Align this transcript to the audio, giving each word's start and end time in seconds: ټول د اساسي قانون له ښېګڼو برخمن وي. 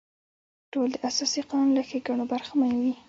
ټول 0.71 0.89
د 0.93 0.97
اساسي 1.09 1.41
قانون 1.49 1.69
له 1.77 1.83
ښېګڼو 1.89 2.23
برخمن 2.33 2.71
وي. 2.83 2.93